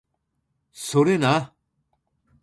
[0.73, 1.53] それな